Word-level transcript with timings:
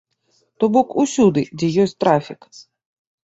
То 0.61 0.69
бок 0.77 0.95
усюды, 1.03 1.43
дзе 1.63 1.69
ёсць 1.83 1.95
трафік. 2.05 2.41